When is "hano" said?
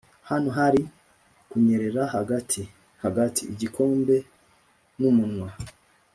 0.29-0.49